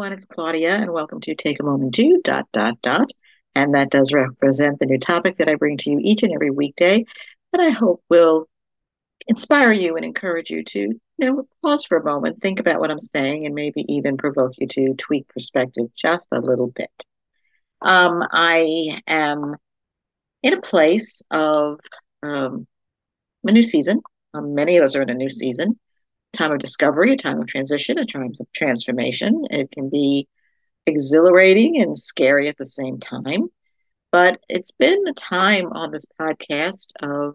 [0.00, 0.16] everyone.
[0.16, 3.10] It's Claudia, and welcome to Take a Moment to dot dot dot.
[3.54, 6.50] And that does represent the new topic that I bring to you each and every
[6.50, 7.04] weekday
[7.52, 8.48] that I hope will
[9.28, 12.90] inspire you and encourage you to, you know, pause for a moment, think about what
[12.90, 17.04] I'm saying, and maybe even provoke you to tweak perspective just a little bit.
[17.82, 19.56] Um, I am
[20.42, 21.78] in a place of
[22.22, 22.66] um,
[23.46, 24.00] a new season.
[24.32, 25.78] Um, many of us are in a new season
[26.32, 29.44] time of discovery, a time of transition, a time of transformation.
[29.50, 30.28] It can be
[30.86, 33.48] exhilarating and scary at the same time.
[34.12, 37.34] But it's been a time on this podcast of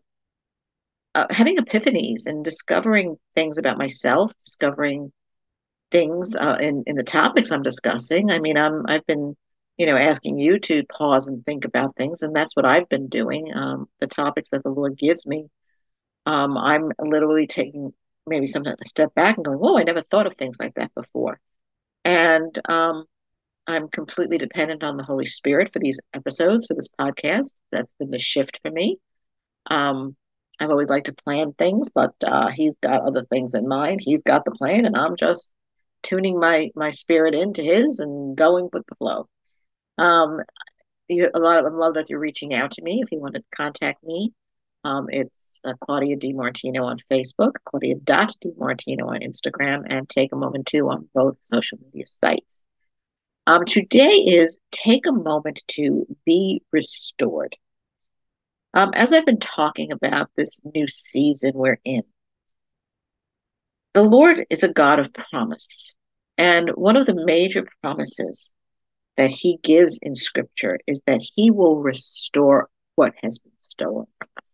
[1.13, 5.11] uh, having epiphanies and discovering things about myself, discovering
[5.91, 8.31] things uh, in in the topics I'm discussing.
[8.31, 9.35] I mean, I'm I've been
[9.77, 13.07] you know asking you to pause and think about things, and that's what I've been
[13.07, 13.53] doing.
[13.55, 15.47] Um, the topics that the Lord gives me,
[16.25, 17.93] um, I'm literally taking
[18.27, 20.93] maybe sometimes a step back and going, "Whoa, I never thought of things like that
[20.95, 21.39] before."
[22.03, 23.05] And um,
[23.67, 27.53] I'm completely dependent on the Holy Spirit for these episodes, for this podcast.
[27.71, 28.99] That's been the shift for me.
[29.69, 30.15] Um,
[30.59, 34.01] I've always liked to plan things, but uh, he's got other things in mind.
[34.03, 35.51] He's got the plan, and I'm just
[36.03, 39.27] tuning my my spirit into his and going with the flow.
[39.97, 40.41] Um,
[41.07, 43.01] you, a lot of I love that you're reaching out to me.
[43.01, 44.33] If you want to contact me,
[44.83, 45.33] um, it's
[45.65, 51.09] uh, Claudia DiMartino on Facebook, Claudia DiMartino on Instagram, and Take a Moment to on
[51.13, 52.63] both social media sites.
[53.47, 57.55] Um, today is Take a Moment to Be Restored.
[58.73, 62.03] Um, as I've been talking about this new season we're in,
[63.93, 65.93] the Lord is a God of promise.
[66.37, 68.51] And one of the major promises
[69.15, 74.44] that He gives in Scripture is that He will restore what has been stolen from.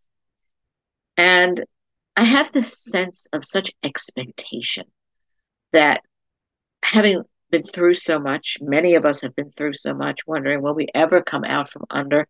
[1.16, 1.64] And
[2.16, 4.84] I have this sense of such expectation
[5.72, 6.02] that
[6.82, 10.74] having been through so much, many of us have been through so much, wondering will
[10.74, 12.26] we ever come out from under?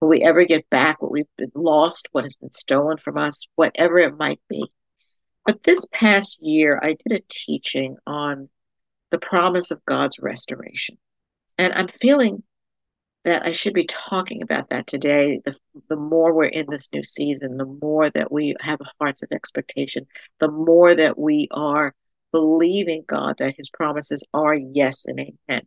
[0.00, 3.46] Will we ever get back what we've been lost, what has been stolen from us,
[3.56, 4.64] whatever it might be?
[5.44, 8.48] But this past year, I did a teaching on
[9.10, 10.98] the promise of God's restoration.
[11.56, 12.42] And I'm feeling
[13.24, 15.40] that I should be talking about that today.
[15.44, 15.56] The,
[15.88, 20.06] the more we're in this new season, the more that we have hearts of expectation,
[20.38, 21.94] the more that we are
[22.32, 25.62] believing God that His promises are yes and amen.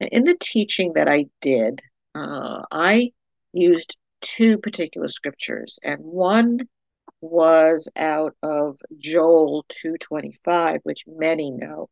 [0.00, 1.80] in the teaching that I did,
[2.14, 3.12] uh, I
[3.52, 6.60] used two particular scriptures, and one
[7.20, 11.88] was out of Joel 2:25, which many know.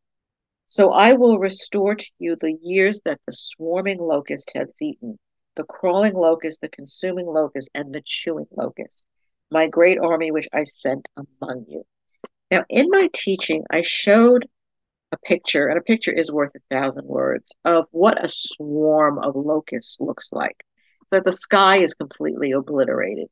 [0.69, 5.17] So I will restore to you the years that the swarming locust has eaten,
[5.55, 9.03] the crawling locust, the consuming locust, and the chewing locust,
[9.49, 11.83] my great army which I sent among you.
[12.51, 14.47] Now, in my teaching, I showed
[15.11, 19.35] a picture, and a picture is worth a thousand words, of what a swarm of
[19.35, 20.65] locusts looks like.
[21.09, 23.27] So the sky is completely obliterated.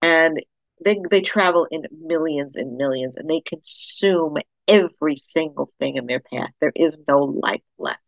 [0.00, 0.42] And
[0.82, 4.38] they, they travel in millions and millions, and they consume
[4.68, 6.50] every single thing in their path.
[6.60, 8.00] There is no life left.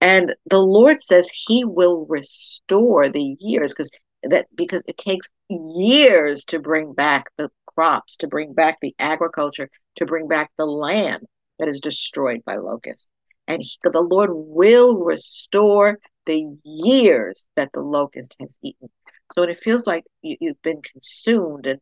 [0.00, 3.90] And the Lord says He will restore the years because
[4.22, 9.70] that because it takes years to bring back the crops, to bring back the agriculture,
[9.96, 11.26] to bring back the land
[11.58, 13.08] that is destroyed by locusts.
[13.46, 18.88] And he, the Lord will restore the years that the locust has eaten.
[19.34, 21.80] So when it feels like you, have been consumed and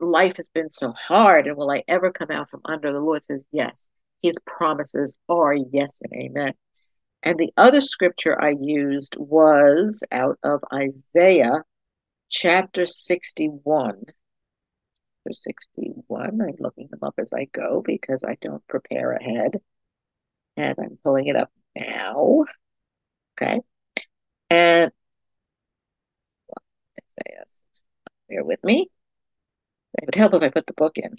[0.00, 2.92] life has been so hard, and will I ever come out from under?
[2.92, 3.88] The Lord says, yes.
[4.22, 6.54] His promises are yes and amen.
[7.22, 11.62] And the other scripture I used was out of Isaiah
[12.28, 14.02] chapter 61
[15.22, 16.40] for 61.
[16.40, 19.60] I'm looking them up as I go because I don't prepare ahead.
[20.56, 22.44] And I'm pulling it up now.
[23.40, 23.60] Okay.
[24.50, 24.92] And
[28.28, 28.88] bear with me.
[29.94, 31.16] It would help if I put the book in.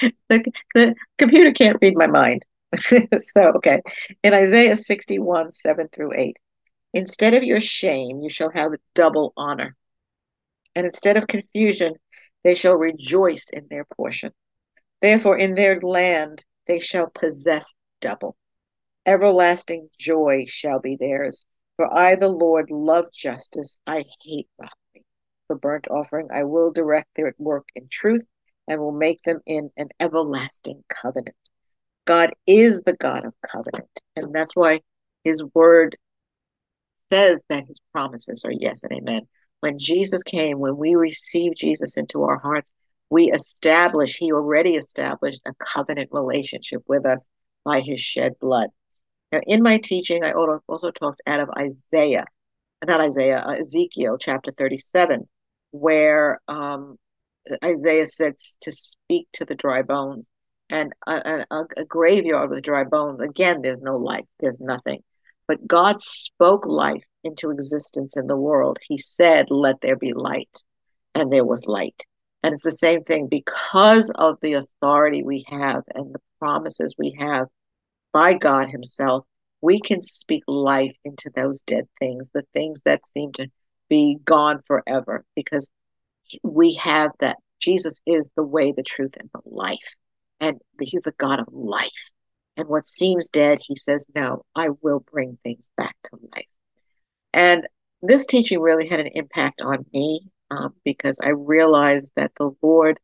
[0.28, 2.44] the, the computer can't read my mind.
[2.78, 3.80] so, okay.
[4.22, 6.36] In Isaiah 61, 7 through 8,
[6.92, 9.76] instead of your shame, you shall have double honor.
[10.74, 11.94] And instead of confusion,
[12.44, 14.32] they shall rejoice in their portion.
[15.00, 18.36] Therefore, in their land they shall possess double.
[19.06, 21.44] Everlasting joy shall be theirs.
[21.76, 23.78] For I, the Lord, love justice.
[23.86, 24.85] I hate robbery.
[25.46, 28.26] For burnt offering, I will direct their work in truth
[28.66, 31.36] and will make them in an everlasting covenant.
[32.04, 33.88] God is the God of covenant.
[34.16, 34.80] And that's why
[35.24, 35.96] his word
[37.12, 39.28] says that his promises are yes and amen
[39.60, 42.72] when Jesus came, when we received Jesus into our hearts,
[43.10, 47.26] we established, he already established a covenant relationship with us
[47.64, 48.70] by his shed blood.
[49.32, 52.26] Now, in my teaching, I also talked out of Isaiah,
[52.86, 55.28] not Isaiah, uh, Ezekiel chapter 37,
[55.70, 56.98] where um,
[57.64, 60.26] Isaiah says to speak to the dry bones.
[60.68, 65.02] And a, a, a graveyard with dry bones, again, there's no life, there's nothing.
[65.46, 68.78] But God spoke life into existence in the world.
[68.82, 70.62] He said, Let there be light.
[71.14, 72.04] And there was light.
[72.42, 77.16] And it's the same thing because of the authority we have and the promises we
[77.18, 77.46] have
[78.12, 79.24] by God Himself,
[79.60, 83.48] we can speak life into those dead things, the things that seem to
[83.88, 85.70] be gone forever, because
[86.42, 87.36] we have that.
[87.58, 89.94] Jesus is the way, the truth, and the life.
[90.40, 92.12] And He's the God of life.
[92.56, 96.46] And what seems dead, He says, No, I will bring things back to life.
[97.32, 97.66] And
[98.02, 103.00] this teaching really had an impact on me um, because I realized that the Lord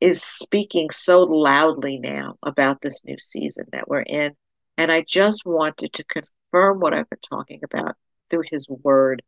[0.00, 4.32] is speaking so loudly now about this new season that we're in.
[4.76, 7.96] And I just wanted to confirm what I've been talking about
[8.28, 9.22] through His Word.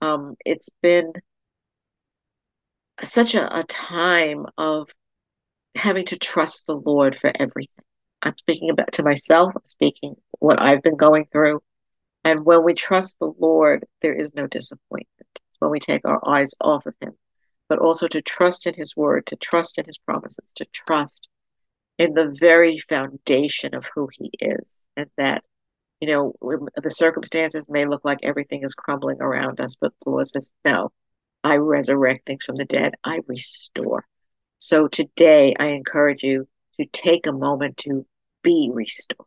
[0.00, 1.12] Um, it's been
[3.02, 4.88] such a, a time of
[5.74, 7.84] having to trust the Lord for everything.
[8.22, 11.62] I'm speaking about to myself, I'm speaking what I've been going through.
[12.24, 15.08] And when we trust the Lord, there is no disappointment.
[15.20, 17.14] It's when we take our eyes off of Him,
[17.68, 21.28] but also to trust in His word, to trust in His promises, to trust
[21.98, 24.74] in the very foundation of who He is.
[24.96, 25.44] And that,
[26.00, 26.34] you know,
[26.82, 30.92] the circumstances may look like everything is crumbling around us, but the Lord says, no,
[31.44, 34.06] I resurrect things from the dead, I restore.
[34.60, 36.48] So today, I encourage you
[36.78, 38.06] to take a moment to
[38.42, 39.26] be restored.